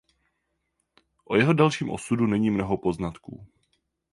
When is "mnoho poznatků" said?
2.49-3.47